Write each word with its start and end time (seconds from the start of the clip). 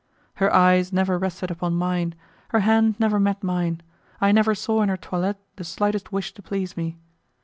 Her 0.37 0.51
eyes 0.51 0.91
never 0.91 1.19
rested 1.19 1.51
upon 1.51 1.75
mine, 1.75 2.15
her 2.47 2.61
hand 2.61 2.95
never 2.99 3.19
met 3.19 3.43
mine, 3.43 3.81
I 4.19 4.31
never 4.31 4.55
saw 4.55 4.81
in 4.81 4.89
her 4.89 4.97
toilet 4.97 5.37
the 5.57 5.63
slightest 5.63 6.11
wish 6.11 6.33
to 6.33 6.41
please 6.41 6.75
me. 6.75 6.97